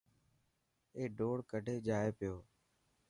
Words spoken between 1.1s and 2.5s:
ڊوڙ ڪڍي جائي پيو.